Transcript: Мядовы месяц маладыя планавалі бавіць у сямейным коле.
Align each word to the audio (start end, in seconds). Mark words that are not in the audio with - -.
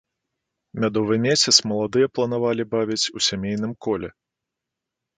Мядовы 0.85 1.15
месяц 1.27 1.53
маладыя 1.73 2.07
планавалі 2.15 2.63
бавіць 2.75 3.01
у 3.19 3.27
сямейным 3.29 3.81
коле. 3.87 4.09